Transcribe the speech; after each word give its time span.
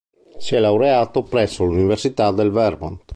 Si 0.39 0.55
è 0.55 0.59
laureato 0.59 1.21
presso 1.21 1.63
l'Università 1.63 2.31
del 2.31 2.49
Vermont. 2.49 3.03